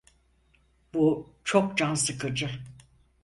Bu 0.93 1.35
çok 1.43 1.77
can 1.77 1.93
sıkıcı. 1.95 2.49